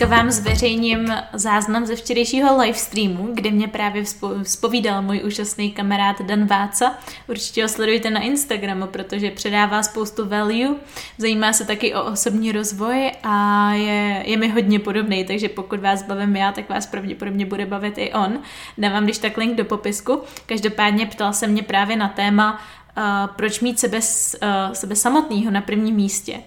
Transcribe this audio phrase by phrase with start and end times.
[0.00, 4.04] Dneska vám zveřejním záznam ze včerejšího livestreamu, kde mě právě
[4.42, 6.94] vzpovídal můj úžasný kamarád Dan Váca.
[7.28, 10.74] Určitě ho sledujte na Instagramu, protože předává spoustu value,
[11.18, 16.02] zajímá se taky o osobní rozvoj a je, je mi hodně podobný, takže pokud vás
[16.02, 18.38] bavím já, tak vás pravděpodobně bude bavit i on.
[18.78, 20.22] Dávám když tak link do popisku.
[20.46, 22.60] Každopádně ptal se mě právě na téma,
[22.96, 26.40] uh, proč mít sebe, uh, sebe samotného na prvním místě.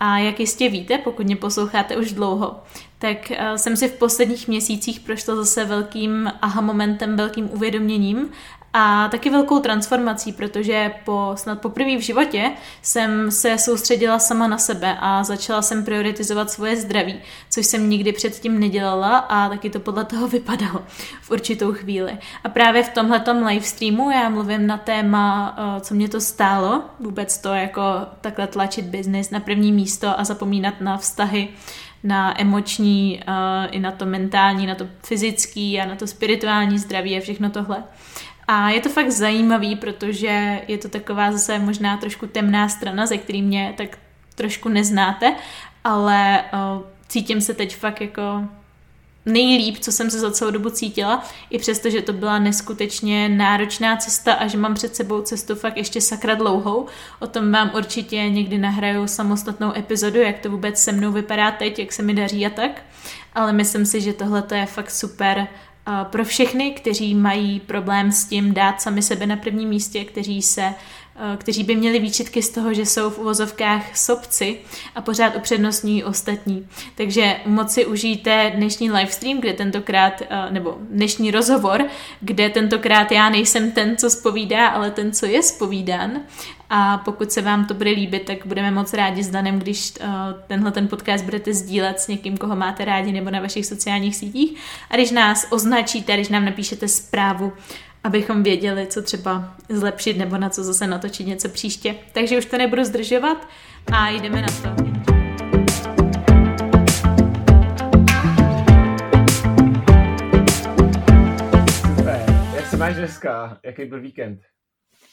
[0.00, 2.60] A jak jistě víte, pokud mě posloucháte už dlouho,
[2.98, 8.30] tak eh, jsem si v posledních měsících prošla zase velkým aha momentem, velkým uvědoměním
[8.72, 12.52] a taky velkou transformací, protože po snad poprvé v životě
[12.82, 18.12] jsem se soustředila sama na sebe a začala jsem prioritizovat svoje zdraví, což jsem nikdy
[18.12, 20.84] předtím nedělala a taky to podle toho vypadalo
[21.22, 22.18] v určitou chvíli.
[22.44, 27.38] A právě v tomhletom livestreamu já mluvím na téma, eh, co mě to stálo, vůbec
[27.38, 27.82] to jako
[28.20, 31.48] takhle tlačit biznis na první místo a zapomínat na vztahy,
[32.02, 33.34] na emoční, uh,
[33.70, 37.84] i na to mentální, na to fyzický a na to spirituální zdraví a všechno tohle.
[38.48, 43.18] A je to fakt zajímavý, protože je to taková zase možná trošku temná strana, ze
[43.18, 43.98] který mě tak
[44.34, 45.34] trošku neznáte,
[45.84, 48.22] ale uh, cítím se teď fakt jako
[49.28, 53.96] nejlíp, co jsem se za celou dobu cítila, i přesto, že to byla neskutečně náročná
[53.96, 56.86] cesta a že mám před sebou cestu fakt ještě sakra dlouhou.
[57.20, 61.78] O tom vám určitě někdy nahraju samostatnou epizodu, jak to vůbec se mnou vypadá teď,
[61.78, 62.82] jak se mi daří a tak.
[63.34, 65.46] Ale myslím si, že tohle je fakt super
[66.04, 70.62] pro všechny, kteří mají problém s tím dát sami sebe na prvním místě, kteří se
[70.62, 74.58] Eh, kteří by měli výčitky z toho, že jsou v uvozovkách sobci
[74.94, 76.66] a pořád upřednostní ostatní.
[76.94, 81.84] Takže moc si užijte dnešní livestream, kde tentokrát, eh, nebo dnešní rozhovor,
[82.20, 86.20] kde tentokrát já nejsem ten, co spovídá, ale ten, co je spovídán.
[86.70, 90.06] A pokud se vám to bude líbit, tak budeme moc rádi s Danem, když uh,
[90.46, 94.58] tenhle ten podcast budete sdílet s někým, koho máte rádi, nebo na vašich sociálních sítích.
[94.90, 97.52] A když nás označíte, když nám napíšete zprávu,
[98.04, 101.94] abychom věděli, co třeba zlepšit nebo na co zase natočit něco příště.
[102.12, 103.48] Takže už to nebudu zdržovat
[103.92, 104.98] a jdeme na to.
[112.54, 113.58] Jak se máš dneska?
[113.64, 114.40] Jaký byl víkend?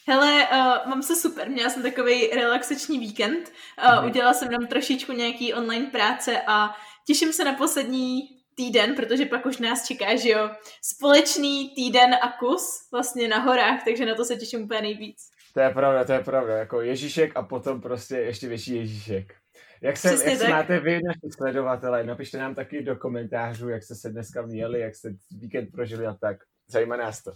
[0.08, 3.52] Hele, uh, mám se super, měla jsem takový relaxační víkend,
[3.86, 4.06] uh, mm.
[4.10, 6.76] udělala jsem tam trošičku nějaký online práce a
[7.08, 10.50] těším se na poslední týden, protože pak už nás čeká, že jo,
[10.82, 15.18] společný týden a kus vlastně na horách, takže na to se těším úplně nejvíc.
[15.54, 19.34] To je pravda, to je pravda, jako Ježíšek a potom prostě ještě větší Ježíšek.
[19.82, 23.96] Jak se, jak se máte vy, naši sledovatele, napište nám taky do komentářů, jak jste
[23.96, 26.38] se dneska měli, jak jste víkend prožili a tak.
[26.68, 27.32] Zajímá nás to.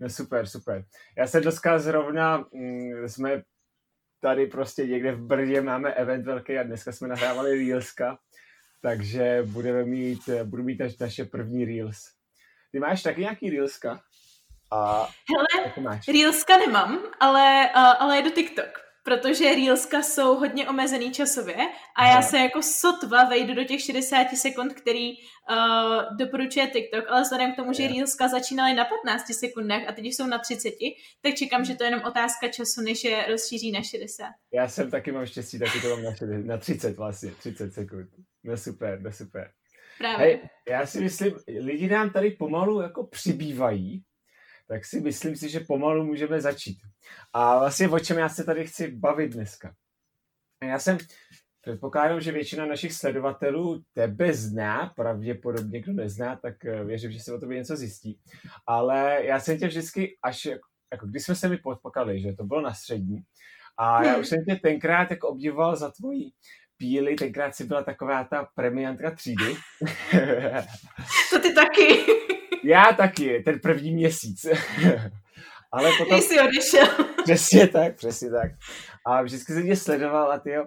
[0.00, 0.84] No super, super.
[1.18, 3.42] Já se dneska zrovna, mm, jsme
[4.20, 8.18] tady prostě někde v Brdě, máme event velký a dneska jsme nahrávali Reelska
[8.86, 11.98] takže budeme mít, budu mít naše první Reels.
[12.72, 14.00] Ty máš taky nějaký Reelska?
[14.72, 15.08] A
[15.76, 21.56] Hele, Reelska nemám, ale, ale jedu TikTok protože Reelska jsou hodně omezený časově
[21.96, 27.22] a já se jako sotva vejdu do těch 60 sekund, který uh, doporučuje TikTok, ale
[27.22, 30.74] vzhledem k tomu, že Reelska začínaly na 15 sekundách a teď jsou na 30,
[31.22, 34.26] tak čekám, že to je jenom otázka času, než je rozšíří na 60.
[34.52, 38.08] Já jsem taky mám štěstí, taky to mám na, 60, na 30 vlastně, 30 sekund.
[38.46, 39.50] No super, no super.
[39.98, 40.26] Právě.
[40.26, 44.02] Hej, já si myslím, lidi nám tady pomalu jako přibývají,
[44.68, 46.78] tak si myslím si, že pomalu můžeme začít.
[47.32, 49.74] A vlastně o čem já se tady chci bavit dneska.
[50.62, 50.98] Já jsem,
[51.60, 57.34] předpokládám, že většina našich sledovatelů tebe zná, pravděpodobně kdo nezná, tak eh, věřím, že se
[57.34, 58.20] o tobě něco zjistí.
[58.66, 60.44] Ale já jsem tě vždycky, až
[60.92, 63.22] jako když jsme se mi potkali, že to bylo na střední,
[63.78, 64.20] a já hmm.
[64.20, 66.30] už jsem tě tenkrát jako obdivoval za tvoji
[66.78, 69.54] píly, tenkrát si byla taková ta premiantka třídy.
[71.30, 72.04] to ty taky.
[72.64, 74.46] Já taky, ten první měsíc.
[75.72, 76.20] Ale potom...
[76.20, 76.86] Jsi odešel.
[77.24, 78.52] Přesně tak, přesně tak.
[79.06, 80.66] A vždycky jsem tě sledoval a ty jo,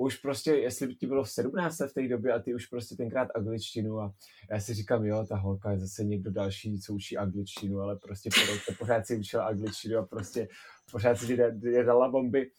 [0.00, 2.96] už prostě, jestli by ti bylo 17 let v té době a ty už prostě
[2.96, 4.14] tenkrát angličtinu a
[4.50, 8.30] já si říkám, jo, ta holka je zase někdo další, co učí angličtinu, ale prostě
[8.34, 10.48] pořád, pořád si učila angličtinu a prostě
[10.92, 12.50] pořád si je dala bomby.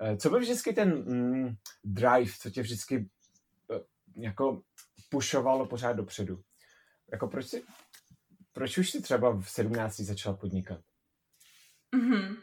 [0.00, 3.10] Eh, co byl vždycky ten mm, drive, co tě vždycky
[3.74, 3.80] eh,
[4.16, 4.62] jako
[5.08, 6.42] pušovalo pořád dopředu?
[7.12, 7.54] Jako proč
[8.52, 10.80] proč už jsi třeba v 17 začala podnikat?
[11.96, 12.36] Mm-hmm.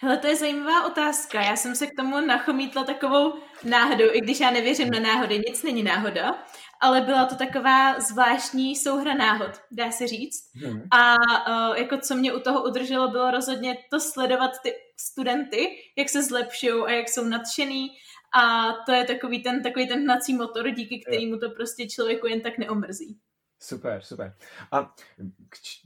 [0.00, 1.42] Hele, to je zajímavá otázka.
[1.42, 5.62] Já jsem se k tomu nachomítla takovou náhodou, i když já nevěřím na náhody, nic
[5.62, 6.44] není náhoda,
[6.80, 10.52] ale byla to taková zvláštní souhra náhod, dá se říct.
[10.54, 10.82] Hmm.
[10.90, 15.68] A uh, jako co mě u toho udrželo, bylo rozhodně to sledovat ty studenty,
[15.98, 17.90] jak se zlepšují a jak jsou nadšený
[18.34, 22.40] a to je takový ten, takový ten hnací motor, díky kterému to prostě člověku jen
[22.40, 23.18] tak neomrzí.
[23.64, 24.34] Super, super.
[24.72, 24.94] A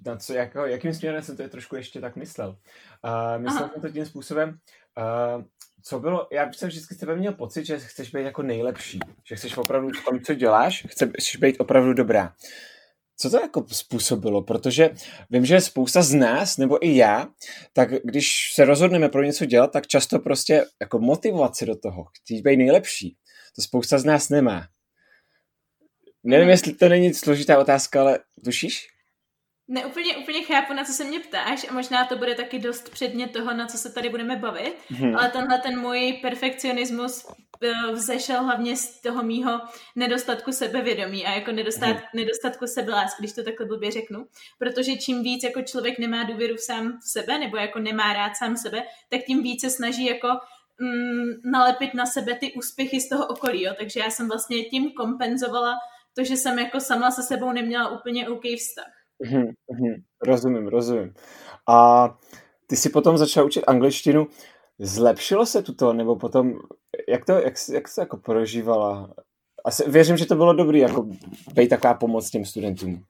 [0.06, 2.58] na co, jako, jakým směrem jsem to je trošku ještě tak myslel?
[3.04, 4.58] Uh, myslel jsem to tím způsobem,
[4.98, 5.44] uh,
[5.82, 9.36] co bylo, já jsem vždycky s tebe měl pocit, že chceš být jako nejlepší, že
[9.36, 12.34] chceš opravdu v tom, co děláš, chceš být opravdu dobrá.
[13.16, 14.42] Co to jako způsobilo?
[14.42, 14.90] Protože
[15.30, 17.28] vím, že spousta z nás, nebo i já,
[17.72, 22.04] tak když se rozhodneme pro něco dělat, tak často prostě jako motivovat se do toho,
[22.04, 23.16] chtít být nejlepší.
[23.56, 24.68] To spousta z nás nemá.
[26.24, 28.88] Nevím, jestli to není složitá otázka, ale tušíš?
[29.70, 32.90] Ne, úplně, úplně chápu, na co se mě ptáš a možná to bude taky dost
[32.90, 35.16] předně toho, na co se tady budeme bavit, hmm.
[35.16, 37.26] ale tenhle ten můj perfekcionismus
[37.62, 39.60] eh, vzešel hlavně z toho mýho
[39.96, 41.98] nedostatku sebevědomí a jako nedostat, hmm.
[42.14, 44.26] nedostatku sebelásky, když to takhle blbě řeknu,
[44.58, 48.36] protože čím víc jako člověk nemá důvěru v sám v sebe nebo jako nemá rád
[48.36, 50.28] sám sebe, tak tím více snaží jako
[50.80, 53.74] mm, nalepit na sebe ty úspěchy z toho okolí, jo?
[53.78, 55.74] takže já jsem vlastně tím kompenzovala
[56.18, 58.92] to, že jsem jako sama se sebou neměla úplně OK vztah.
[59.22, 61.14] Mhm, mhm, rozumím, rozumím.
[61.68, 62.08] A
[62.66, 64.26] ty si potom začal učit angličtinu.
[64.78, 66.54] Zlepšilo se tuto, nebo potom,
[67.08, 69.14] jak to, jak, jak se jako prožívala?
[69.64, 71.08] Asi, věřím, že to bylo dobrý, jako
[71.54, 73.04] být taková pomoc těm studentům.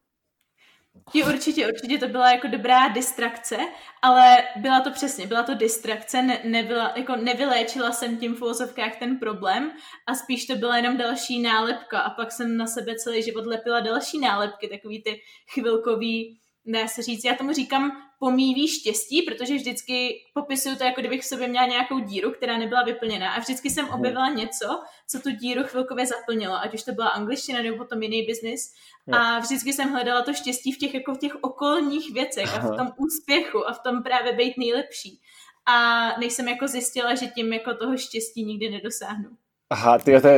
[1.14, 3.56] Jo, určitě, určitě to byla jako dobrá distrakce,
[4.02, 8.96] ale byla to přesně, byla to distrakce, ne, nebyla, jako nevyléčila jsem tím v úvozovkách
[8.99, 9.72] ten problém
[10.06, 13.81] a spíš to byla jenom další nálepka a pak jsem na sebe celý život lepila
[13.81, 15.20] další nálepky, takový ty
[15.52, 16.38] chvilkový,
[16.72, 21.24] dá se říct, já tomu říkám pomíví štěstí, protože vždycky popisuju to, jako kdybych v
[21.24, 25.64] sobě měla nějakou díru, která nebyla vyplněná a vždycky jsem objevila něco, co tu díru
[25.64, 28.72] chvilkově zaplnilo, ať už to byla angličtina nebo potom jiný biznis
[29.12, 32.76] a vždycky jsem hledala to štěstí v těch, jako v těch okolních věcech a v
[32.76, 35.20] tom úspěchu a v tom právě být nejlepší.
[35.66, 39.28] A než jsem jako zjistila, že tím jako toho štěstí nikdy nedosáhnu.
[39.70, 40.28] Aha, ty to,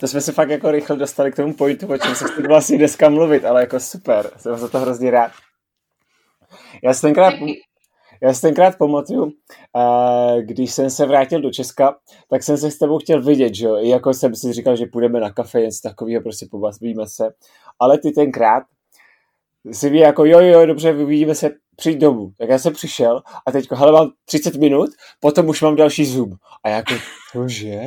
[0.00, 2.78] to jsme se fakt jako rychle dostali k tomu pointu, o čem se chci vlastně
[2.78, 5.32] dneska mluvit, ale jako super, jsem za to hrozně rád.
[6.82, 7.34] Já si tenkrát,
[8.22, 9.32] já si tenkrát pamatuju,
[10.40, 11.96] když jsem se vrátil do Česka,
[12.30, 14.86] tak jsem se s tebou chtěl vidět, že jo, I jako jsem si říkal, že
[14.86, 17.30] půjdeme na kafe, něco takového, prostě pobavíme se,
[17.78, 18.62] ale ty tenkrát
[19.72, 22.30] si ví jako, jo, jo, dobře, uvidíme se, přijď domů.
[22.38, 24.90] Tak já jsem přišel a teď, hele, mám 30 minut,
[25.20, 26.30] potom už mám další Zoom.
[26.64, 26.94] A jako,
[27.32, 27.80] cože?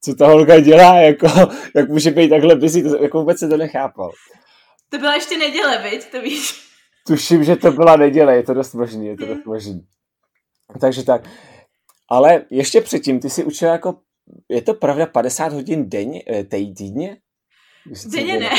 [0.00, 1.26] Co ta holka dělá, jako,
[1.74, 4.10] jak může být takhle busy, to, jako vůbec se to nechápal.
[4.88, 6.65] To byla ještě neděle, viď, to víš.
[7.06, 9.86] Tuším, že to byla neděle, je to dost možný, je to dost možný.
[10.80, 11.30] Takže tak.
[12.08, 13.98] Ale ještě předtím, ty jsi učila jako,
[14.48, 17.16] je to pravda, 50 hodin denně, eh, týdně?
[18.06, 18.50] Denně ne.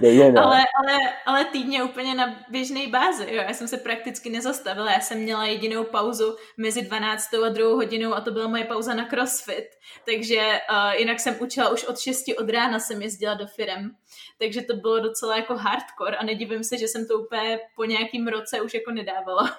[0.00, 0.40] Denně ne.
[0.40, 3.26] ale, ale, ale týdně úplně na běžné bázi.
[3.28, 3.42] Jo.
[3.48, 4.92] Já jsem se prakticky nezastavila.
[4.92, 7.34] Já jsem měla jedinou pauzu mezi 12.
[7.46, 7.68] a 2.
[7.68, 9.66] hodinou a to byla moje pauza na crossfit.
[10.06, 13.90] Takže uh, jinak jsem učila už od 6 od rána jsem jezdila do firem
[14.38, 18.28] takže to bylo docela jako hardcore a nedivím se, že jsem to úplně po nějakým
[18.28, 19.50] roce už jako nedávala.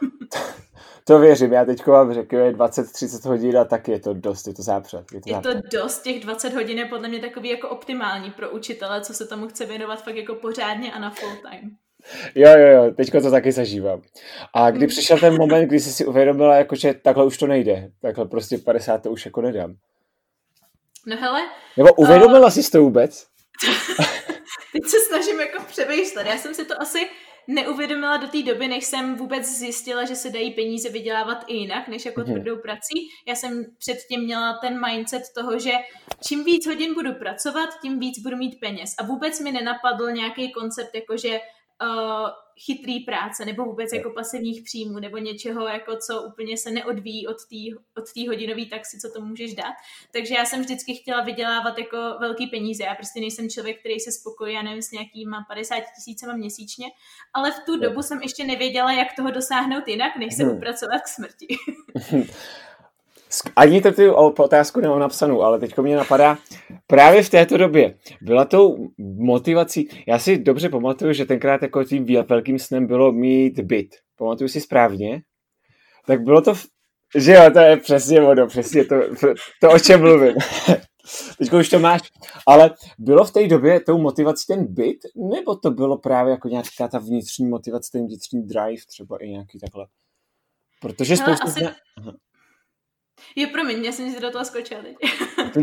[1.04, 4.54] to věřím, já teďko vám řekl, je 20-30 hodin a tak je to dost, je
[4.54, 5.06] to zápřed.
[5.14, 8.50] Je to, je to dost, těch 20 hodin je podle mě takový jako optimální pro
[8.50, 11.78] učitele, co se tomu chce věnovat fakt jako pořádně a na full time.
[12.36, 14.02] Jo, jo, jo, teďko to taky zažívám.
[14.54, 14.88] A kdy hmm.
[14.88, 18.58] přišel ten moment, kdy jsi si uvědomila, jako, že takhle už to nejde, takhle prostě
[18.58, 19.76] 50 to už jako nedám.
[21.08, 21.42] No hele.
[21.78, 22.50] Nebo uvědomila uh...
[22.50, 23.26] jsi to vůbec?
[24.74, 26.28] teď se snažím jako přemýšlet.
[26.28, 27.10] Já jsem si to asi
[27.48, 31.88] neuvědomila do té doby, než jsem vůbec zjistila, že se dají peníze vydělávat i jinak,
[31.88, 32.34] než jako mhm.
[32.34, 33.10] tvrdou prací.
[33.28, 35.72] Já jsem předtím měla ten mindset toho, že
[36.28, 38.96] čím víc hodin budu pracovat, tím víc budu mít peněz.
[39.00, 41.40] A vůbec mi nenapadl nějaký koncept, jako že
[41.82, 42.30] uh,
[42.66, 47.38] chytrý práce nebo vůbec jako pasivních příjmů nebo něčeho, jako co úplně se neodvíjí od
[47.38, 49.74] té od tý hodinové taxi, co to můžeš dát.
[50.14, 52.84] Takže já jsem vždycky chtěla vydělávat jako velký peníze.
[52.84, 56.86] Já prostě nejsem člověk, který se spokojí, já nevím, s nějakýma 50 tisícema měsíčně,
[57.34, 60.56] ale v tu dobu jsem ještě nevěděla, jak toho dosáhnout jinak, než se hmm.
[60.56, 61.48] upracovat k smrti.
[63.56, 66.38] Ani to tu otázku nemám napsanou, ale teď mě napadá,
[66.88, 72.06] právě v této době byla tou motivací, já si dobře pamatuju, že tenkrát jako tím
[72.30, 73.96] velkým snem bylo mít byt.
[74.18, 75.22] Pamatuju si správně?
[76.08, 76.66] Tak bylo to, v...
[77.18, 78.96] že jo, to je přesně ono, přesně to,
[79.62, 80.36] to o čem mluvím.
[81.38, 82.02] Teď už to máš.
[82.48, 86.88] Ale bylo v té době tou motivací ten byt, nebo to bylo právě jako nějaká
[86.92, 89.88] ta vnitřní motivace, ten vnitřní drive třeba i nějaký takhle?
[90.82, 91.46] Protože spousta...
[91.46, 91.60] Asi...
[93.36, 94.96] Jo, promiň, já jsem si do toho skočila teď.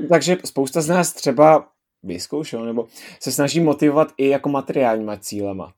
[0.08, 1.68] Takže spousta z nás třeba
[2.02, 2.88] vyzkoušel, nebo
[3.20, 5.74] se snaží motivovat i jako materiálníma cílema.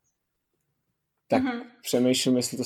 [1.29, 1.63] Tak mm-hmm.
[1.83, 2.65] přemýšlím, jestli to...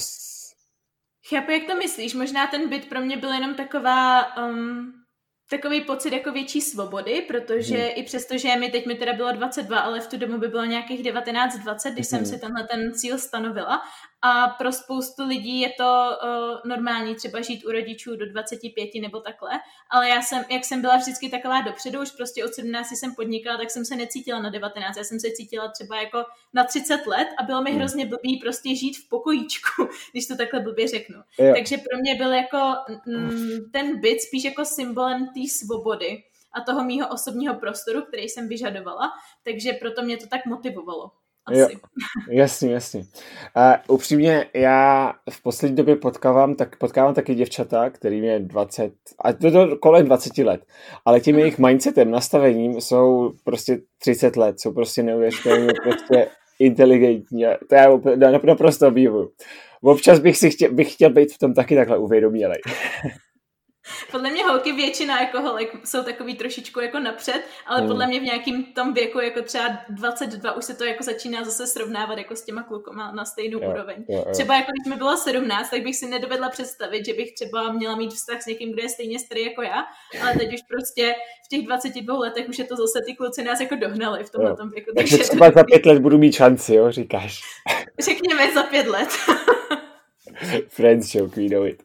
[1.29, 2.15] Chápu, jak to myslíš.
[2.15, 4.37] Možná ten byt pro mě byl jenom taková...
[4.37, 5.05] Um,
[5.51, 7.91] takový pocit jako větší svobody, protože hmm.
[7.95, 10.65] i přesto, že mi teď mi teda bylo 22, ale v tu dobu by bylo
[10.65, 12.05] nějakých 19-20, když hmm.
[12.05, 13.83] jsem si tenhle ten cíl stanovila
[14.27, 19.21] a pro spoustu lidí je to uh, normální třeba žít u rodičů do 25 nebo
[19.21, 19.51] takhle,
[19.91, 23.59] ale já jsem, jak jsem byla vždycky taková dopředu, už prostě od 17 jsem podnikala,
[23.59, 27.29] tak jsem se necítila na 19, já jsem se cítila třeba jako na 30 let
[27.39, 27.79] a bylo mi hmm.
[27.79, 31.21] hrozně blbý prostě žít v pokojíčku, když to takhle blbě řeknu.
[31.39, 31.55] Jo.
[31.55, 32.75] Takže pro mě byl jako
[33.07, 38.49] mm, ten byt spíš jako symbolem té svobody a toho mýho osobního prostoru, který jsem
[38.49, 39.13] vyžadovala,
[39.43, 41.11] takže proto mě to tak motivovalo.
[41.47, 41.59] Asi.
[41.59, 41.69] Jo,
[42.29, 43.05] jasně, jasně.
[43.55, 48.93] A upřímně, já v poslední době potkávám, tak potkávám taky děvčata, kterým je 20,
[49.25, 50.61] a to, to kolem 20 let,
[51.05, 57.45] ale tím jejich mindsetem, nastavením jsou prostě 30 let, jsou prostě neuvěřitelně prostě inteligentní.
[57.69, 59.31] To já naprosto obdivuju.
[59.83, 62.59] Občas bych, si chtěl, bych chtěl být v tom taky takhle uvědomělej.
[64.11, 67.89] Podle mě holky většina jako holek jsou takový trošičku jako napřed, ale hmm.
[67.89, 71.67] podle mě v nějakým tom věku jako třeba 22 už se to jako začíná zase
[71.67, 74.05] srovnávat jako s těma klukama na stejnou jo, úroveň.
[74.09, 74.33] Jo, jo.
[74.33, 77.97] Třeba jako když mi bylo 17, tak bych si nedovedla představit, že bych třeba měla
[77.97, 79.85] mít vztah s někým, kdo je stejně starý jako já,
[80.23, 81.15] ale teď už prostě
[81.45, 84.57] v těch 22 letech už je to zase ty kluci nás jako dohnali v tomhle
[84.57, 84.91] tom věku.
[84.97, 87.41] Takže třeba za pět let budu mít šanci, jo, říkáš.
[88.01, 89.09] Řekněme za pět let.
[90.69, 91.83] Friends joke, we know it.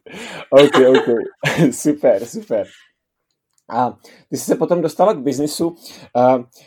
[0.50, 1.08] OK, OK.
[1.72, 2.66] super, super.
[3.70, 5.74] A ty jsi se potom dostala k biznisu.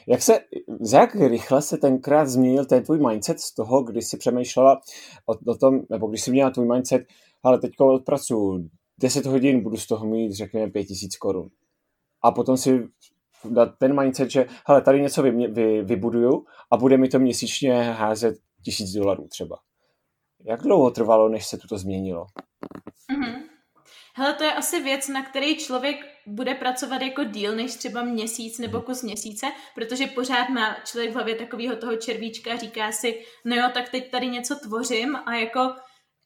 [0.08, 0.40] Jak se,
[0.80, 4.82] za jak rychle se tenkrát změnil ten tvůj mindset z toho, kdy jsi přemýšlela
[5.26, 7.04] o, o tom, nebo když jsi měla tvůj mindset,
[7.44, 11.50] ale teďka odpracuju 10 hodin, budu z toho mít, řekněme, 5000 korun.
[12.24, 12.88] A potom si
[13.50, 17.84] dát ten mindset, že hele, tady něco vy, vy, vybuduju a bude mi to měsíčně
[17.84, 18.36] házet
[18.66, 19.56] tisíc dolarů třeba.
[20.46, 22.26] Jak dlouho trvalo, než se to změnilo?
[23.12, 23.44] Mm-hmm.
[24.16, 25.98] Hele, to je asi věc, na který člověk
[26.28, 28.86] bude pracovat jako díl než třeba měsíc nebo mhm.
[28.86, 29.46] kus měsíce,
[29.76, 34.12] protože pořád má člověk v hlavě takového toho červíčka, říká si, no jo, tak teď
[34.12, 35.60] tady něco tvořím a jako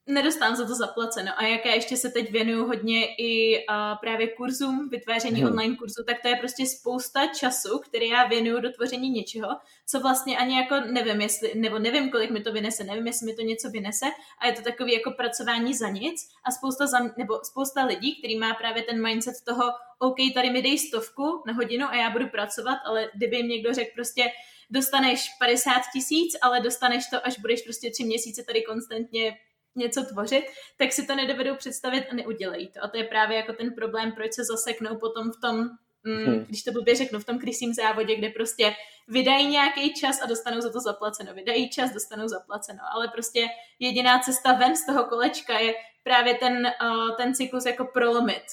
[0.07, 1.31] nedostám za to zaplaceno.
[1.37, 5.51] A jak já ještě se teď věnuju hodně i uh, právě kurzům, vytváření hmm.
[5.51, 9.49] online kurzu, tak to je prostě spousta času, který já věnuju do tvoření něčeho,
[9.85, 13.33] co vlastně ani jako nevím, jestli, nebo nevím, kolik mi to vynese, nevím, jestli mi
[13.33, 14.05] to něco vynese
[14.39, 18.37] a je to takový jako pracování za nic a spousta, za, nebo spousta lidí, který
[18.37, 19.63] má právě ten mindset toho,
[19.99, 23.73] OK, tady mi dej stovku na hodinu a já budu pracovat, ale kdyby jim někdo
[23.73, 24.23] řekl prostě,
[24.69, 29.37] dostaneš 50 tisíc, ale dostaneš to, až budeš prostě tři měsíce tady konstantně
[29.77, 30.45] něco tvořit,
[30.77, 32.83] tak si to nedovedou představit a neudělají to.
[32.83, 35.57] A to je právě jako ten problém, proč se zaseknou potom v tom,
[36.03, 36.45] mm, hmm.
[36.45, 38.75] když to blbě řeknu, v tom krysím závodě, kde prostě
[39.07, 41.33] vydají nějaký čas a dostanou za to zaplaceno.
[41.33, 42.79] Vydají čas, dostanou zaplaceno.
[42.91, 43.47] Ale prostě
[43.79, 48.43] jediná cesta ven z toho kolečka je právě ten, uh, ten cyklus jako prolomit.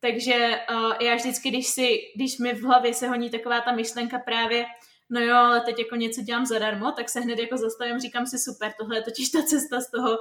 [0.00, 4.18] Takže uh, já vždycky, když, si, když mi v hlavě se honí taková ta myšlenka
[4.18, 4.66] právě,
[5.10, 8.38] no jo, ale teď jako něco dělám zadarmo, tak se hned jako zastavím, říkám si
[8.38, 10.18] super, tohle je totiž ta cesta z toho,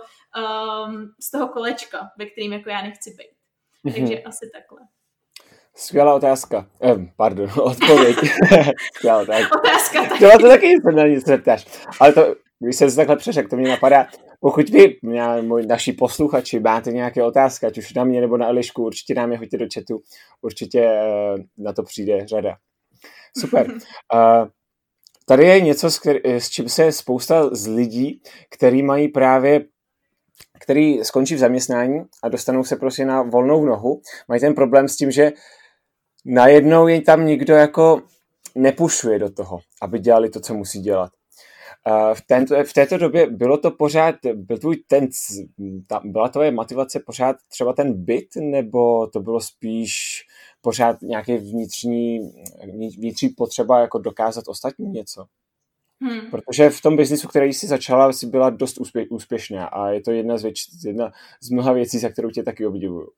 [0.87, 3.35] um, z toho kolečka, ve kterým jako já nechci být.
[3.85, 3.99] Mm-hmm.
[3.99, 4.79] Takže asi takhle.
[5.75, 6.67] Skvělá otázka.
[6.79, 8.15] Um, pardon, odpověď.
[8.95, 9.59] Skvělá otázka.
[9.59, 10.19] Otázka taky.
[10.19, 11.65] To, to taky na nic neptáš.
[11.99, 14.07] Ale to, když se takhle přeřek, to mě napadá,
[14.39, 14.99] pokud vy,
[15.41, 19.31] můj, naši posluchači, máte nějaké otázky, ať už na mě nebo na Elišku, určitě nám
[19.31, 20.01] je hoďte do chatu,
[20.41, 22.55] určitě uh, na to přijde řada.
[23.37, 23.67] Super.
[23.71, 24.47] Uh,
[25.25, 29.65] Tady je něco, s, který, s čím se spousta z lidí, který mají právě
[30.59, 34.95] který skončí v zaměstnání a dostanou se prostě na volnou nohu, mají ten problém s
[34.95, 35.31] tím, že
[36.25, 38.01] najednou je tam nikdo jako
[38.55, 41.11] nepušuje do toho, aby dělali to, co musí dělat.
[42.13, 45.07] V, tento, v této době bylo to pořád, byl tvůj ten,
[45.87, 50.23] ta, byla tvoje motivace pořád třeba ten byt, nebo to bylo spíš
[50.65, 52.33] pořád nějaké vnitřní,
[52.97, 55.25] vnitřní potřeba jako dokázat ostatním něco?
[56.01, 56.31] Hmm.
[56.31, 60.11] Protože v tom biznisu, který jsi začala, si byla dost úspě- úspěšná a je to
[60.11, 60.55] jedna z, věc,
[60.85, 63.09] jedna z mnoha věcí, za kterou tě taky obdivuju.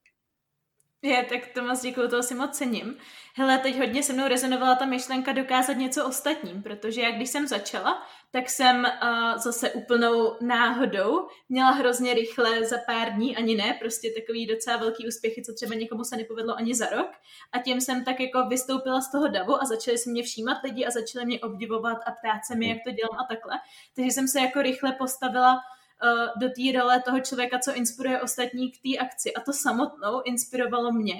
[1.01, 2.97] Je, tak to moc děkuju, toho si moc cením.
[3.35, 7.47] Hele, teď hodně se mnou rezonovala ta myšlenka dokázat něco ostatním, protože jak když jsem
[7.47, 13.77] začala, tak jsem uh, zase úplnou náhodou měla hrozně rychle za pár dní, ani ne,
[13.79, 17.09] prostě takový docela velký úspěchy, co třeba někomu se nepovedlo ani za rok.
[17.51, 20.85] A tím jsem tak jako vystoupila z toho davu a začali se mě všímat lidi
[20.85, 23.53] a začali mě obdivovat a ptát se mi, jak to dělám a takhle.
[23.95, 25.59] Takže jsem se jako rychle postavila
[26.03, 29.33] uh, do té role toho člověka, co inspiruje ostatní k té akci.
[29.33, 31.15] A to samotnou inspirovalo mě.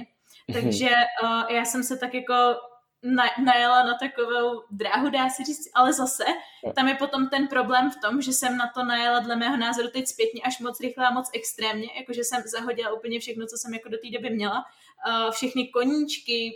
[0.48, 0.62] Mhm.
[0.62, 0.90] Takže
[1.24, 2.34] uh, já jsem se tak jako
[3.04, 6.24] na, najela na takovou dráhu, dá se říct, ale zase
[6.76, 9.88] tam je potom ten problém v tom, že jsem na to najela dle mého názoru
[9.88, 13.74] teď zpětně až moc rychle a moc extrémně, jakože jsem zahodila úplně všechno, co jsem
[13.74, 14.66] jako do té doby měla.
[15.08, 16.52] Uh, všechny koníčky,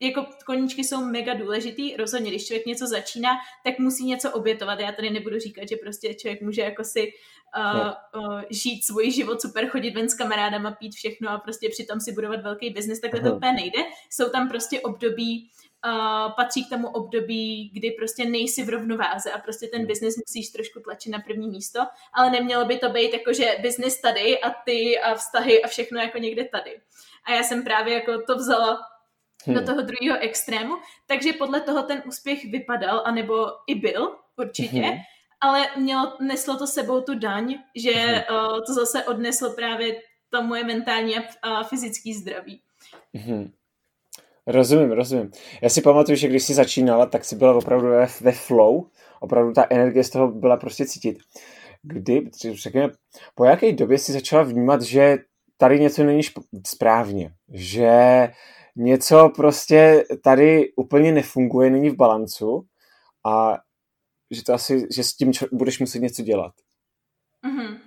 [0.00, 3.30] jako koníčky jsou mega důležitý, rozhodně, když člověk něco začíná,
[3.64, 4.80] tak musí něco obětovat.
[4.80, 7.12] Já tady nebudu říkat, že prostě člověk může jako si
[7.56, 12.00] uh, uh, žít svůj život, super chodit ven s kamarádama, pít všechno a prostě přitom
[12.00, 13.78] si budovat velký biznis, takhle to úplně nejde.
[14.10, 15.50] Jsou tam prostě období,
[15.86, 20.48] uh, patří k tomu období, kdy prostě nejsi v rovnováze a prostě ten biznis musíš
[20.48, 21.80] trošku tlačit na první místo,
[22.14, 26.00] ale nemělo by to být jako, že biznis tady a ty a vztahy a všechno
[26.00, 26.80] jako někde tady.
[27.24, 28.78] A já jsem právě jako to vzala
[29.44, 29.54] hmm.
[29.54, 30.74] do toho druhého extrému,
[31.06, 34.98] takže podle toho ten úspěch vypadal, anebo i byl určitě, hmm.
[35.40, 39.96] Ale mělo, neslo to sebou tu daň, že uh, to zase odneslo právě
[40.30, 42.60] to moje mentální a, a fyzické zdraví.
[43.14, 43.52] Hmm.
[44.46, 45.30] Rozumím, rozumím.
[45.62, 48.86] Já si pamatuju, že když jsi začínala, tak jsi byla opravdu ve, ve flow,
[49.20, 51.18] opravdu ta energie z toho byla prostě cítit.
[51.82, 52.92] Kdy, řekněme,
[53.34, 55.18] po jaké době jsi začala vnímat, že
[55.56, 56.22] tady něco není
[56.66, 58.28] správně, že
[58.76, 62.66] něco prostě tady úplně nefunguje, není v balancu
[63.24, 63.58] a
[64.30, 66.52] že to asi, že s tím budeš muset něco dělat.
[67.44, 67.78] Mm-hmm.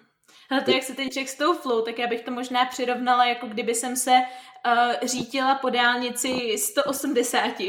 [0.50, 3.26] Ale to, jak se teď řekl s tou flow, tak já bych to možná přirovnala,
[3.26, 7.60] jako kdyby jsem se uh, řítila po dálnici 180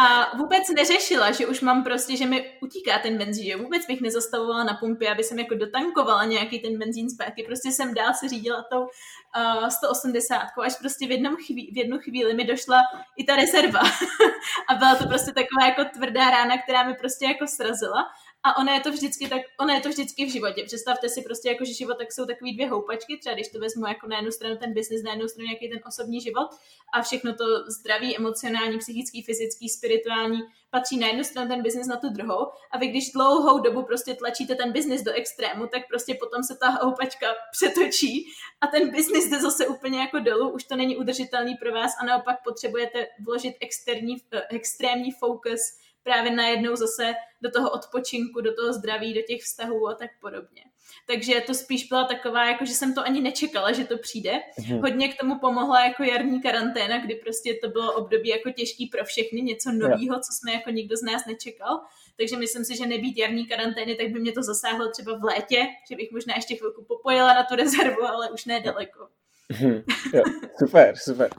[0.00, 4.00] a vůbec neřešila, že už mám prostě, že mi utíká ten benzín, že vůbec bych
[4.00, 7.42] nezastavovala na pumpě, aby jsem jako dotankovala nějaký ten benzín zpátky.
[7.42, 11.98] Prostě jsem dál se řídila tou uh, 180, až prostě v, jednom chví, v jednu
[11.98, 12.76] chvíli mi došla
[13.16, 13.80] i ta rezerva.
[14.68, 18.04] a byla to prostě taková jako tvrdá rána, která mi prostě jako srazila.
[18.44, 20.64] A ono je to vždycky tak, ono je to vždycky v životě.
[20.64, 23.86] Představte si prostě jako, že život tak jsou takový dvě houpačky, třeba když to vezmu
[23.86, 26.48] jako na jednu stranu ten biznis, na jednu stranu nějaký ten osobní život.
[26.92, 31.96] A všechno to zdraví, emocionální, psychický, fyzický, spirituální patří na jednu stranu ten biznis na
[31.96, 32.46] tu druhou.
[32.70, 36.56] A vy když dlouhou dobu prostě tlačíte ten biznis do extrému, tak prostě potom se
[36.56, 38.26] ta houpačka přetočí
[38.60, 42.04] a ten biznis jde zase úplně jako dolů, už to není udržitelný pro vás a
[42.04, 45.60] naopak potřebujete vložit externí, eh, extrémní fokus
[46.02, 50.62] právě najednou zase do toho odpočinku, do toho zdraví, do těch vztahů a tak podobně.
[51.06, 54.32] Takže to spíš byla taková, jako že jsem to ani nečekala, že to přijde.
[54.58, 54.80] Mhm.
[54.80, 59.04] Hodně k tomu pomohla jako jarní karanténa, kdy prostě to bylo období jako těžký pro
[59.04, 61.80] všechny, něco nového, co jsme jako nikdo z nás nečekal.
[62.16, 65.66] Takže myslím si, že nebýt jarní karantény, tak by mě to zasáhlo třeba v létě,
[65.90, 69.08] že bych možná ještě chvilku popojila na tu rezervu, ale už ne daleko.
[69.48, 69.82] Mhm.
[70.14, 70.22] jo,
[70.58, 71.30] super, super.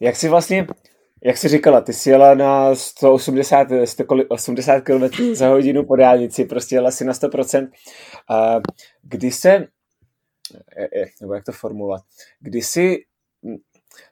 [0.00, 0.66] Jak si vlastně
[1.24, 6.74] jak jsi říkala, ty jsi jela na 180, 180 km za hodinu po dálnici, prostě
[6.74, 7.68] jela si na 100%.
[8.30, 8.60] A
[9.02, 9.66] kdy se,
[11.20, 12.02] nebo jak to formulovat,
[12.40, 12.98] kdy jsi,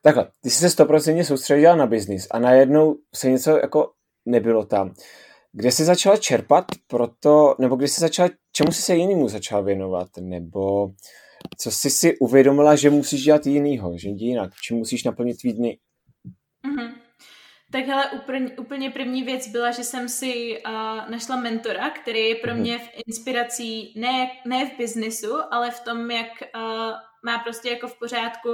[0.03, 3.93] takhle, ty jsi se 100% soustředila na biznis a najednou se něco jako
[4.27, 4.95] nebylo tam.
[5.53, 10.09] Kde jsi začala čerpat proto, nebo kdy jsi začala, čemu jsi se jinému začala věnovat,
[10.21, 10.91] nebo
[11.59, 15.79] co jsi si uvědomila, že musíš dělat jinýho, že jinak, čím musíš naplnit tvý dny?
[17.73, 20.73] Tak hele, úplně, úplně první věc byla, že jsem si uh,
[21.11, 22.61] našla mentora, který je pro mhm.
[22.61, 26.63] mě v inspirací ne, ne v biznisu, ale v tom, jak uh,
[27.23, 28.49] má prostě jako v pořádku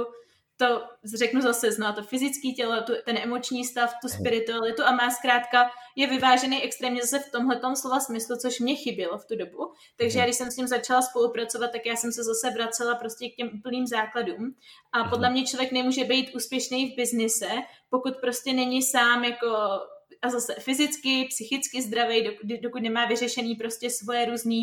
[0.59, 0.83] to
[1.17, 5.69] řeknu zase, zná to fyzické tělo, tu, ten emoční stav, tu spiritualitu a má zkrátka,
[5.95, 9.73] je vyvážený extrémně zase v tomhle slova smyslu, což mě chybělo v tu dobu.
[9.97, 13.29] Takže já, když jsem s ním začala spolupracovat, tak já jsem se zase vracela prostě
[13.29, 14.55] k těm úplným základům.
[14.91, 17.49] A podle mě člověk nemůže být úspěšný v biznise,
[17.89, 19.47] pokud prostě není sám jako
[20.21, 24.55] a zase fyzicky, psychicky zdravý, dokud, dokud nemá vyřešený prostě svoje různé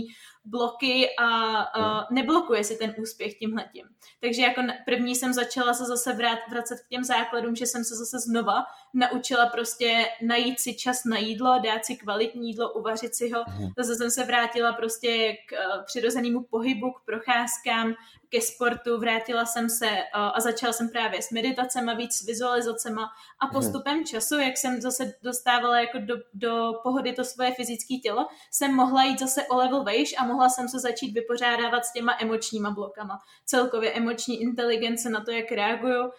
[0.47, 3.87] bloky a, a neblokuje si ten úspěch tímhletím.
[4.21, 7.95] Takže jako první jsem začala se zase vrát, vracet k těm základům, že jsem se
[7.95, 13.31] zase znova naučila prostě najít si čas na jídlo, dát si kvalitní jídlo, uvařit si
[13.31, 13.45] ho.
[13.49, 13.71] Mhm.
[13.79, 17.95] Zase jsem se vrátila prostě k uh, přirozenému pohybu, k procházkám,
[18.29, 23.09] ke sportu, vrátila jsem se uh, a začala jsem právě s meditacema, víc s vizualizacema
[23.41, 23.55] a mhm.
[23.55, 28.75] postupem času, jak jsem zase dostávala jako do, do pohody to svoje fyzické tělo, jsem
[28.75, 32.71] mohla jít zase o level vejš a mohla jsem se začít vypořádávat s těma emočníma
[32.71, 33.21] blokama.
[33.45, 36.11] Celkově emoční inteligence na to, jak reaguju uh,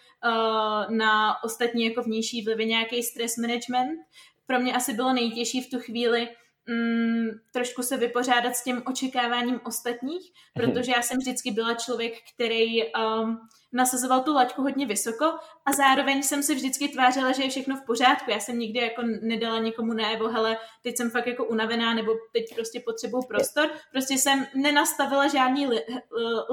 [0.90, 4.00] na ostatní jako vnější vlivy, nějaký stress management.
[4.46, 6.28] Pro mě asi bylo nejtěžší v tu chvíli
[6.66, 10.72] mm, trošku se vypořádat s tím očekáváním ostatních, mhm.
[10.72, 13.38] protože já jsem vždycky byla člověk, který um,
[13.72, 15.24] nasazoval tu laťku hodně vysoko
[15.66, 18.30] a zároveň jsem se vždycky tvářila, že je všechno v pořádku.
[18.30, 22.54] Já jsem nikdy jako nedala někomu najevo, hele, teď jsem fakt jako unavená nebo teď
[22.54, 23.70] prostě potřebuju prostor.
[23.92, 25.84] Prostě jsem nenastavila žádný li,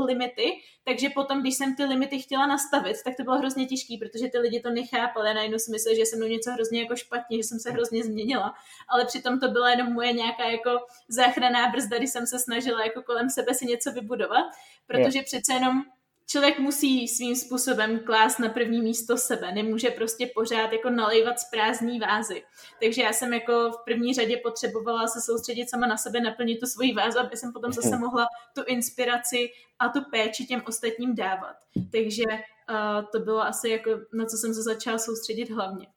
[0.06, 0.51] limity,
[0.84, 4.38] takže potom, když jsem ty limity chtěla nastavit, tak to bylo hrozně těžké, protože ty
[4.38, 5.34] lidi to nechápali.
[5.34, 8.54] Najednou si mysleli, že jsem mnou něco hrozně jako špatně, že jsem se hrozně změnila.
[8.89, 10.69] Ale přitom to byla jenom moje nějaká jako
[11.08, 14.45] záchranná brzda, když jsem se snažila jako kolem sebe si něco vybudovat,
[14.88, 15.84] protože přece jenom
[16.27, 21.49] člověk musí svým způsobem klást na první místo sebe, nemůže prostě pořád jako nalejvat z
[21.49, 22.43] prázdní vázy.
[22.81, 26.65] Takže já jsem jako v první řadě potřebovala se soustředit sama na sebe, naplnit tu
[26.65, 27.99] svoji vázu, aby jsem potom zase mhm.
[27.99, 31.55] mohla tu inspiraci a tu péči těm ostatním dávat.
[31.91, 35.88] Takže uh, to bylo asi jako, na co jsem se začala soustředit hlavně.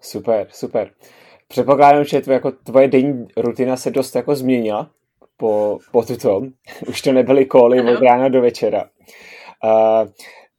[0.00, 0.94] Super, super.
[1.48, 4.90] Předpokládám, že tvoje, jako tvoje denní rutina se dost jako změnila
[5.36, 6.40] po, po tuto.
[6.88, 8.82] Už to nebyly koly od rána do večera.
[8.82, 8.88] Uh,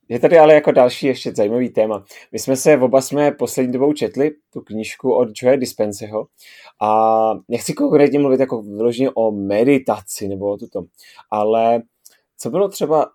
[0.10, 2.06] je tady ale jako další ještě zajímavý téma.
[2.32, 6.28] My jsme se, oba jsme poslední dobou četli tu knížku od Joe Dispenseho
[6.82, 10.84] a nechci konkrétně mluvit jako vyloženě o meditaci nebo o tuto,
[11.32, 11.82] ale
[12.38, 13.12] co bylo třeba,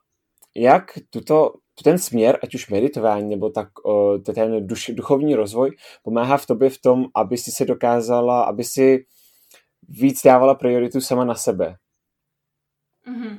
[0.55, 1.53] jak tuto,
[1.85, 3.69] ten směr, ať už meditování nebo tak
[4.35, 5.71] ten duš, duchovní rozvoj
[6.03, 9.07] pomáhá v tobě v tom, aby si se dokázala, aby si
[9.89, 11.77] víc dávala prioritu sama na sebe.
[13.09, 13.39] Mm-hmm.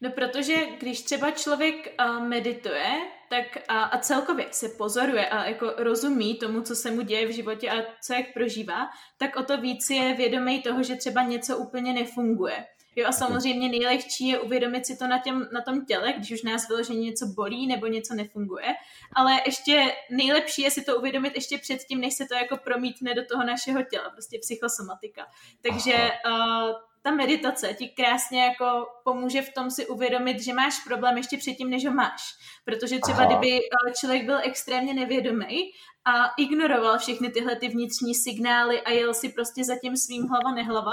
[0.00, 2.90] No protože když třeba člověk uh, medituje,
[3.28, 7.34] tak a, a celkově se pozoruje a jako rozumí tomu, co se mu děje v
[7.34, 11.58] životě a co jak prožívá, tak o to víc je vědomý toho, že třeba něco
[11.58, 12.66] úplně nefunguje.
[12.96, 16.42] Jo a samozřejmě nejlehčí je uvědomit si to na, těm, na tom těle, když už
[16.42, 18.66] nás vyloženě něco bolí nebo něco nefunguje,
[19.12, 23.24] ale ještě nejlepší je si to uvědomit ještě předtím, než se to jako promítne do
[23.24, 25.26] toho našeho těla, prostě psychosomatika.
[25.62, 26.70] Takže uh,
[27.02, 31.70] ta meditace ti krásně jako pomůže v tom si uvědomit, že máš problém ještě předtím,
[31.70, 32.22] než ho máš.
[32.64, 33.26] Protože třeba Aha.
[33.26, 35.70] kdyby eh, člověk byl extrémně nevědomý
[36.04, 40.54] a ignoroval všechny tyhle ty vnitřní signály a jel si prostě za tím svým hlava
[40.54, 40.92] nehlava,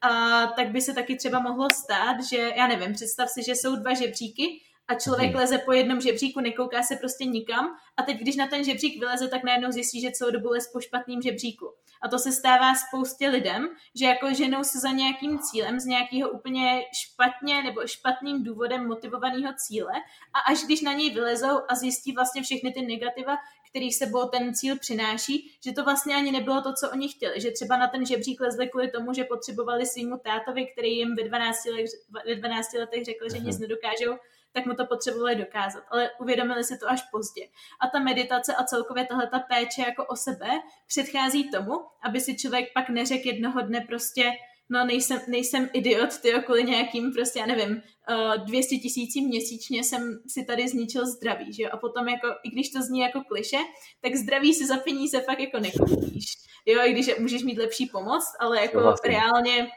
[0.00, 3.76] a tak by se taky třeba mohlo stát, že, já nevím, představ si, že jsou
[3.76, 5.40] dva žebříky a člověk hmm.
[5.40, 9.28] leze po jednom žebříku, nekouká se prostě nikam a teď, když na ten žebřík vyleze,
[9.28, 11.74] tak najednou zjistí, že celou dobu les po špatným žebříku.
[12.02, 16.30] A to se stává spoustě lidem, že jako ženou se za nějakým cílem, z nějakého
[16.30, 19.92] úplně špatně nebo špatným důvodem motivovaného cíle
[20.34, 23.36] a až když na něj vylezou a zjistí vlastně všechny ty negativa,
[23.70, 27.40] který sebou ten cíl přináší, že to vlastně ani nebylo to, co oni chtěli.
[27.40, 31.24] Že třeba na ten žebřík lezli kvůli tomu, že potřebovali svýmu tátovi, který jim ve
[31.28, 31.90] 12, letech,
[32.26, 34.18] ve 12 letech řekl, že nic nedokážou,
[34.54, 35.84] tak mu to potřebovali dokázat.
[35.90, 37.42] Ale uvědomili si to až pozdě.
[37.80, 40.48] A ta meditace a celkově tahle ta péče jako o sebe
[40.86, 44.32] předchází tomu, aby si člověk pak neřekl jednoho dne prostě
[44.68, 49.84] no nejsem, nejsem idiot, ty kvůli nějakým prostě, já nevím, uh, eh, 200 tisící měsíčně
[49.84, 51.68] jsem si tady zničil zdraví, že jo?
[51.72, 53.58] A potom jako, i když to zní jako kliše,
[54.00, 56.32] tak zdraví si za peníze fakt jako nekoupíš.
[56.66, 59.10] Jo, i když můžeš mít lepší pomoc, ale jako vlastně.
[59.10, 59.68] reálně,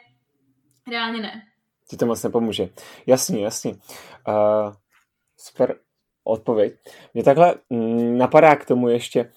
[0.90, 1.42] reálně ne.
[1.90, 2.68] Ti to moc nepomůže.
[3.06, 3.72] Jasně, jasně.
[4.28, 4.72] Uh,
[5.36, 5.76] super
[6.24, 6.74] odpověď.
[7.14, 9.32] Mě takhle mm, napadá k tomu ještě,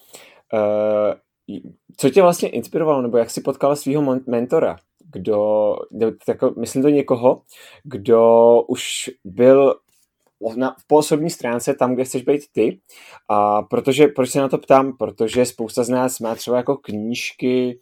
[0.52, 1.60] uh,
[1.96, 4.76] co tě vlastně inspirovalo, nebo jak jsi potkala svého mentora?
[5.12, 5.76] kdo,
[6.28, 7.42] jako, myslím to někoho,
[7.84, 9.74] kdo už byl
[10.56, 12.80] na, v poosobní stránce tam, kde chceš být ty.
[13.28, 14.96] A protože, proč se na to ptám?
[14.96, 17.78] Protože spousta z nás má třeba jako knížky,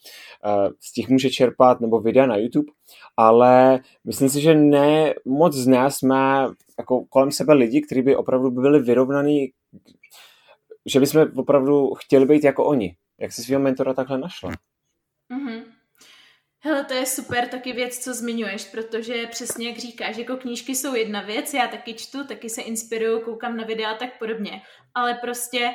[0.81, 2.73] z těch může čerpat, nebo videa na YouTube,
[3.17, 8.17] ale myslím si, že ne moc z nás má jako kolem sebe lidi, kteří by
[8.17, 9.53] opravdu byli vyrovnaný,
[10.87, 12.97] že bychom opravdu chtěli být jako oni.
[13.21, 14.51] Jak jsi svého mentora takhle našla?
[14.51, 15.80] Mm-hmm.
[16.63, 20.95] Hele, to je super taky věc, co zmiňuješ, protože přesně jak říkáš, jako knížky jsou
[20.95, 24.63] jedna věc, já taky čtu, taky se inspiruju, koukám na videa a tak podobně,
[24.95, 25.71] ale prostě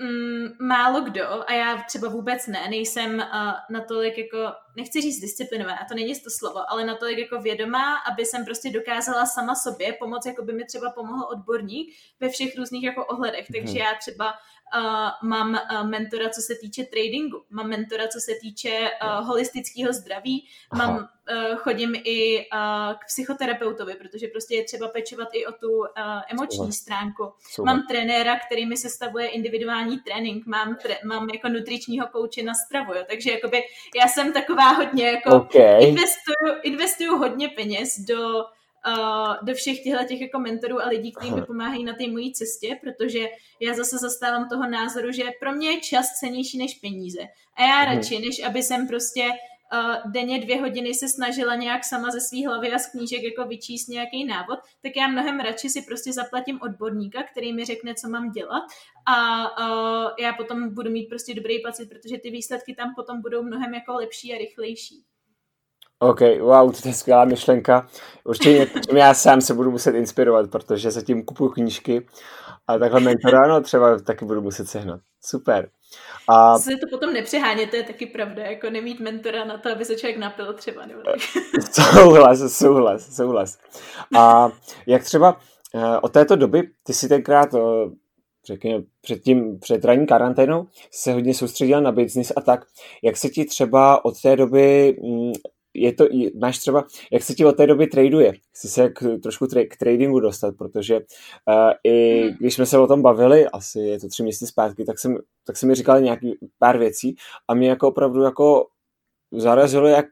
[0.00, 5.86] mm, málo kdo, a já třeba vůbec ne, nejsem uh, natolik jako, nechci říct disciplinovaná,
[5.88, 10.26] to není to slovo, ale natolik jako vědomá, aby jsem prostě dokázala sama sobě pomoct,
[10.26, 13.76] jako by mi třeba pomohl odborník ve všech různých jako ohledech, takže mhm.
[13.76, 14.34] já třeba
[14.76, 19.92] uh, mám uh, mentora, co se týče tradingu, mám mentora, co se týče uh, holistického
[19.92, 20.86] zdraví, Aha.
[20.86, 25.70] mám, uh, chodím i uh, k psychoterapeutovi, protože prostě je třeba pečovat i o tu
[25.78, 25.86] uh,
[26.28, 26.72] emoční Super.
[26.72, 27.32] stránku.
[27.50, 27.66] Super.
[27.66, 32.94] Mám trenéra, který mi sestavuje individuální trénink, mám, tre- mám jako nutričního kouče na stravu,
[32.94, 33.62] jo, takže jakoby
[33.96, 35.84] já jsem taková hodně jako okay.
[35.84, 38.44] investuju, investuju hodně peněz do
[38.86, 42.32] uh, do všech těchto těch jako mentorů a lidí, kteří mi pomáhají na té mojí
[42.32, 43.28] cestě, protože
[43.60, 47.20] já zase zastávám toho názoru, že pro mě je čas cenější než peníze.
[47.56, 47.96] A já mhm.
[47.96, 49.24] radši, než aby jsem prostě
[49.72, 53.48] uh, denně dvě hodiny se snažila nějak sama ze svých hlavy a z knížek jako
[53.48, 58.08] vyčíst nějaký návod, tak já mnohem radši si prostě zaplatím odborníka, který mi řekne, co
[58.08, 58.62] mám dělat
[59.06, 63.42] a uh, já potom budu mít prostě dobrý pocit, protože ty výsledky tam potom budou
[63.42, 65.04] mnohem jako lepší a rychlejší.
[66.02, 67.88] OK, wow, to je skvělá myšlenka.
[68.24, 72.06] Určitě já sám se budu muset inspirovat, protože zatím kupuju knížky
[72.66, 75.00] a takhle mentora, no třeba taky budu muset sehnat.
[75.24, 75.68] Super.
[76.28, 76.58] A...
[76.58, 79.96] Se to potom nepřeháně, to je taky pravda, jako nemít mentora na to, aby se
[79.96, 80.86] člověk napil třeba.
[80.86, 81.20] Nebo tak.
[81.72, 83.58] souhlas, souhlas, souhlas.
[84.18, 84.48] A
[84.86, 85.40] jak třeba
[86.02, 87.54] od této doby, ty si tenkrát
[88.46, 92.60] řekněme, před, tím, před ranní karanténou se hodně soustředil na business a tak.
[93.02, 95.32] Jak se ti třeba od té doby mm,
[95.74, 96.06] je to,
[96.40, 98.32] máš třeba, jak se ti od té doby traduje?
[98.52, 102.36] Chci se k, trošku tra- k tradingu dostat, protože uh, i hmm.
[102.40, 105.56] když jsme se o tom bavili, asi je to tři měsíce zpátky, tak jsem, tak
[105.56, 107.16] jsem mi říkal nějaký pár věcí
[107.48, 108.66] a mě jako opravdu jako
[109.32, 110.06] zarazilo, jak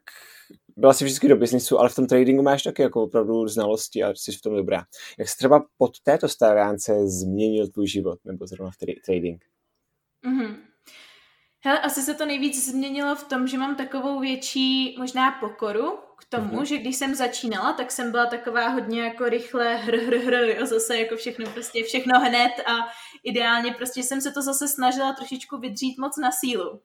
[0.77, 4.15] byla si vždycky do biznisu, ale v tom tradingu máš taky jako opravdu znalosti a
[4.15, 4.85] jsi v tom dobrá.
[5.19, 9.45] Jak se třeba pod této staránce změnil tvůj život, nebo zrovna v trading?
[10.25, 10.68] Mm-hmm.
[11.69, 16.25] Hele, asi se to nejvíc změnilo v tom, že mám takovou větší možná pokoru k
[16.25, 16.63] tomu, mm-hmm.
[16.65, 20.67] že když jsem začínala, tak jsem byla taková hodně jako rychle hr, hr, hr, jo,
[20.67, 22.73] zase jako všechno prostě, všechno hned a
[23.25, 26.81] ideálně prostě jsem se to zase snažila trošičku vydřít moc na sílu.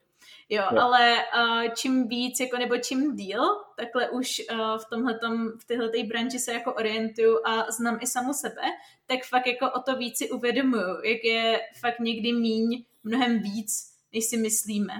[0.48, 0.80] Jo, jo.
[0.80, 3.42] ale uh, čím víc, jako nebo čím díl,
[3.76, 8.32] takhle už uh, v tomhletom, v téhleté branži se jako orientuju a znám i samu
[8.32, 8.62] sebe,
[9.06, 13.93] tak fakt jako o to víc si uvědomuju, jak je fakt někdy míň mnohem víc,
[14.14, 14.94] než si myslíme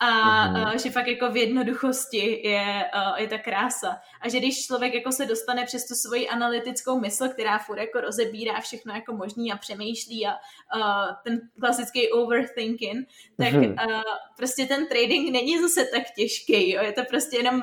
[0.00, 0.82] a mm-hmm.
[0.82, 3.96] že fakt jako v jednoduchosti je, je ta krása.
[4.20, 8.00] A že když člověk jako se dostane přes tu svoji analytickou mysl, která furt jako
[8.00, 10.32] rozebírá všechno jako možný a přemýšlí a
[10.76, 13.88] uh, ten klasický overthinking, tak mm-hmm.
[13.88, 14.02] uh,
[14.36, 16.70] prostě ten trading není zase tak těžký.
[16.70, 16.82] Jo?
[16.82, 17.62] Je to prostě jenom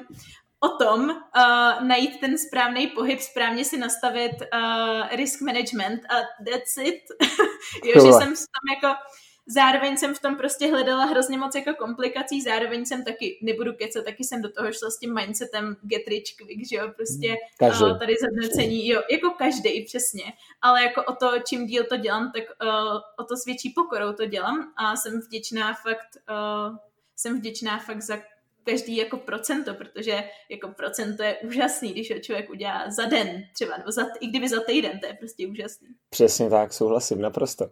[0.59, 6.15] o tom uh, najít ten správný pohyb, správně si nastavit uh, risk management a
[6.45, 7.01] that's it.
[7.83, 9.01] jo, že jsem tam jako
[9.47, 14.05] zároveň jsem v tom prostě hledala hrozně moc jako komplikací, zároveň jsem taky, nebudu kecat,
[14.05, 17.84] taky jsem do toho šla s tím mindsetem get rich quick, že jo, prostě každý.
[17.84, 20.23] uh, tady zadnecení, jo, jako každý přesně,
[20.62, 24.13] ale jako o to, čím díl to dělám, tak uh, o to s větší pokorou
[24.13, 26.77] to dělám a jsem vděčná fakt, uh,
[27.15, 28.17] jsem vděčná fakt za
[28.65, 33.78] každý jako procento, protože jako procento je úžasný, když ho člověk udělá za den třeba,
[33.78, 35.88] nebo za, i kdyby za týden, to je prostě úžasný.
[36.10, 37.69] Přesně tak, souhlasím, naprosto.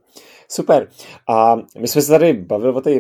[0.50, 0.90] Super.
[1.30, 2.92] A my jsme se tady bavili o té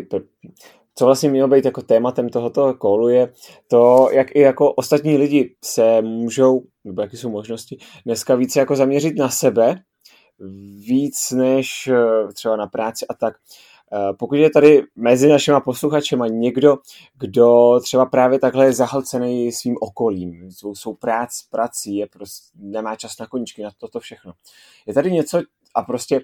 [0.95, 3.33] co vlastně mělo být jako tématem tohoto kolu je
[3.67, 8.75] to, jak i jako ostatní lidi se můžou, nebo jaké jsou možnosti, dneska více jako
[8.75, 9.75] zaměřit na sebe,
[10.87, 13.33] víc než eh, třeba na práci a tak.
[13.35, 13.72] Eh,
[14.19, 16.77] pokud je tady mezi našimi posluchačema někdo,
[17.19, 22.95] kdo třeba právě takhle je zahlcený svým okolím, svou, svou prác, prací, je prostě, nemá
[22.95, 24.33] čas na koničky, na toto všechno.
[24.85, 25.41] Je tady něco
[25.75, 26.21] a prostě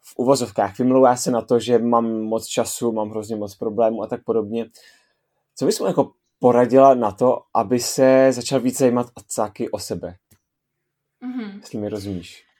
[0.00, 4.06] v uvozovkách vymlouvá se na to, že mám moc času, mám hrozně moc problémů a
[4.06, 4.66] tak podobně.
[5.54, 10.14] Co bys mu jako poradila na to, aby se začal víc zajímat taky o sebe?
[11.24, 11.60] Mm-hmm.
[11.60, 12.51] Jestli mi rozumíš.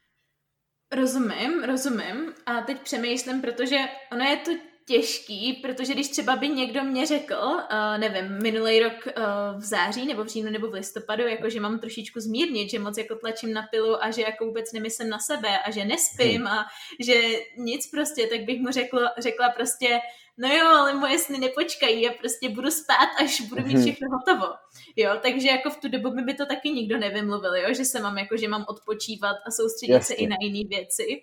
[0.93, 2.35] Rozumím, rozumím.
[2.47, 3.79] A teď přemýšlím, protože
[4.13, 4.51] ono je to
[4.87, 10.07] těžký, protože když třeba by někdo mě řekl, uh, nevím, minulý rok uh, v září
[10.07, 13.53] nebo v říjnu nebo v listopadu, jako že mám trošičku zmírnit, že moc jako tlačím
[13.53, 16.47] na pilu a že jako vůbec nemyslím na sebe a že nespím hmm.
[16.47, 16.65] a
[17.01, 17.23] že
[17.57, 20.01] nic prostě, tak bych mu řekla, řekla prostě,
[20.39, 23.83] no jo, ale moje sny nepočkají, já prostě budu spát, až budu mít mhm.
[23.83, 24.55] všechno hotovo.
[24.97, 28.01] Jo, takže jako v tu dobu mi by to taky nikdo nevymluvil, jo, že se
[28.01, 30.17] mám jako, že mám odpočívat a soustředit Jasně.
[30.17, 31.23] se i na jiné věci.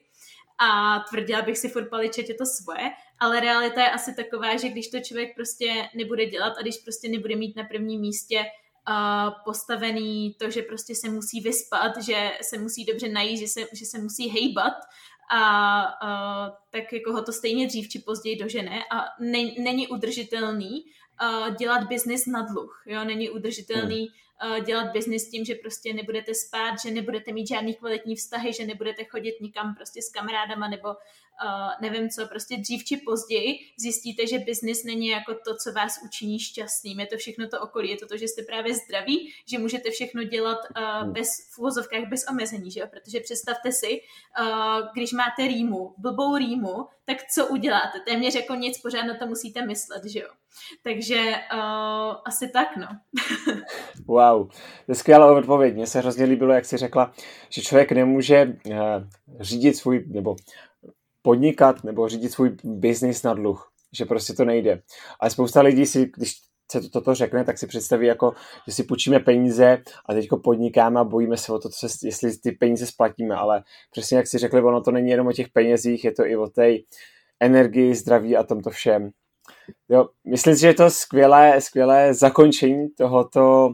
[0.61, 4.69] A tvrdila bych si furt paličet, je to svoje, ale realita je asi taková, že
[4.69, 8.39] když to člověk prostě nebude dělat a když prostě nebude mít na prvním místě
[8.89, 13.61] uh, postavený to, že prostě se musí vyspat, že se musí dobře najít, že se,
[13.73, 14.73] že se musí hejbat,
[15.29, 20.83] a uh, tak jako ho to stejně dřív či později dožene a ne, není udržitelný
[20.83, 26.33] uh, dělat biznis na dluh, jo, není udržitelný uh, dělat biznis tím, že prostě nebudete
[26.33, 30.89] spát, že nebudete mít žádný kvalitní vztahy, že nebudete chodit nikam prostě s kamarádama nebo
[30.89, 35.99] uh, nevím co, prostě dřív či později zjistíte, že biznis není jako to, co vás
[36.05, 36.99] učiní šťastným.
[36.99, 40.23] Je to všechno to okolí, je to to, že jste právě zdraví, že můžete všechno
[40.23, 42.87] dělat uh, bez, v uvozovkách bez omezení, že jo?
[42.89, 44.01] Protože představte si,
[44.39, 47.99] uh, když máte rýmu, blbou rýmu, tak co uděláte?
[48.05, 50.27] Téměř jako nic, pořád na to musíte myslet, že jo?
[50.83, 52.87] Takže uh, asi tak, no.
[54.07, 54.47] wow,
[54.85, 55.75] to je skvělá odpověď.
[55.75, 57.13] Mně se hrozně líbilo, jak jsi řekla,
[57.49, 58.73] že člověk nemůže uh,
[59.39, 60.35] řídit svůj, nebo
[61.21, 64.81] podnikat nebo řídit svůj biznis na dluh, že prostě to nejde.
[65.19, 68.33] Ale spousta lidí si, když se to, toto řekne, tak si představí jako,
[68.67, 72.51] že si půjčíme peníze a teď podnikáme a bojíme se o to, co, jestli ty
[72.51, 76.11] peníze splatíme, ale přesně jak si řekli, ono to není jenom o těch penězích, je
[76.11, 76.75] to i o té
[77.39, 79.09] energii, zdraví a tomto všem.
[79.89, 83.69] Jo, myslím si, že je to skvělé, skvělé zakončení tohoto,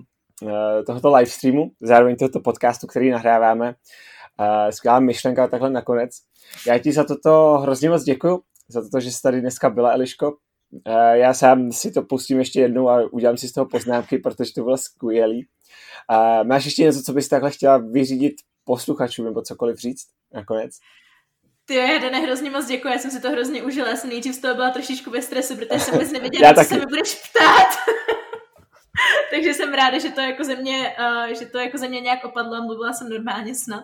[0.48, 3.76] eh, tohoto live streamu, zároveň tohoto podcastu, který nahráváme.
[4.40, 6.12] Uh, skvělá myšlenka takhle nakonec.
[6.68, 10.38] Já ti za toto hrozně moc děkuji, za to, že jsi tady dneska byla, Eliško.
[10.88, 14.54] Uh, já sám si to pustím ještě jednou a udělám si z toho poznámky, protože
[14.54, 15.48] to bylo skvělý.
[16.12, 20.72] Uh, máš ještě něco, co bys takhle chtěla vyřídit posluchačům nebo cokoliv říct nakonec?
[21.66, 24.36] Ty já Dane, hrozně moc děkuji, já jsem si to hrozně užila, já jsem nejdřív
[24.36, 27.68] z toho byla trošičku ve stresu, protože jsem vůbec nevěděla, co se mi budeš ptát.
[29.32, 32.26] Takže jsem ráda, že to jako ze mě, uh, že to jako ze mě nějak
[32.26, 33.84] opadlo a mluvila jsem normálně snad.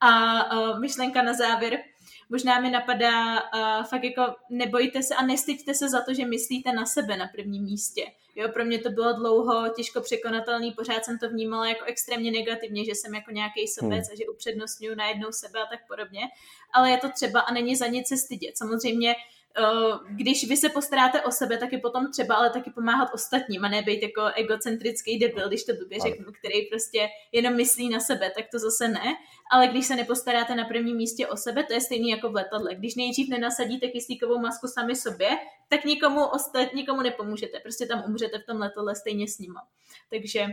[0.00, 0.10] A
[0.56, 1.78] uh, myšlenka na závěr,
[2.32, 6.72] možná mi napadá uh, fakt jako nebojte se a nestyďte se za to, že myslíte
[6.72, 8.06] na sebe na prvním místě.
[8.36, 12.84] Jo, pro mě to bylo dlouho těžko překonatelný, pořád jsem to vnímala jako extrémně negativně,
[12.84, 14.12] že jsem jako nějaký sobec hmm.
[14.12, 16.20] a že upřednostňuji najednou sebe a tak podobně.
[16.72, 18.58] Ale je to třeba a není za nic se stydět.
[18.58, 19.14] Samozřejmě
[20.08, 23.68] když vy se postaráte o sebe, tak je potom třeba ale taky pomáhat ostatním a
[23.68, 28.32] ne být jako egocentrický debil, když to blbě řeknu, který prostě jenom myslí na sebe,
[28.36, 29.14] tak to zase ne.
[29.52, 32.74] Ale když se nepostaráte na prvním místě o sebe, to je stejný jako v letadle.
[32.74, 35.30] Když nejdřív nenasadíte kyslíkovou masku sami sobě,
[35.68, 37.60] tak nikomu, ostat, nikomu nepomůžete.
[37.60, 39.60] Prostě tam umřete v tom letadle stejně s nima.
[40.10, 40.46] Takže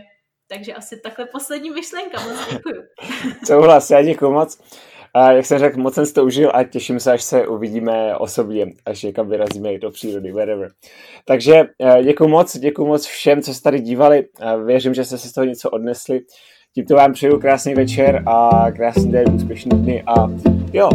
[0.49, 2.83] takže asi takhle poslední myšlenka, moc děkuju.
[3.45, 4.59] Souhlas, já děkuji moc.
[5.13, 8.17] A jak jsem řekl, moc jsem si to užil a těším se, až se uvidíme
[8.17, 10.69] osobně, až někam vyrazíme do přírody, wherever.
[11.25, 14.25] Takže eh, děkuji moc, děkuji moc všem, co se tady dívali.
[14.65, 16.19] Věřím, že jste si z toho něco odnesli.
[16.73, 20.27] Tímto vám přeju krásný večer a krásný den, úspěšný dny a
[20.73, 20.89] jo,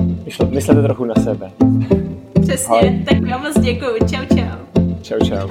[0.48, 1.52] myslete trochu na sebe.
[2.42, 3.04] Přesně, Ahoj.
[3.08, 3.98] tak já moc děkuji.
[4.10, 4.58] Čau, čau.
[5.02, 5.48] Čau, čau.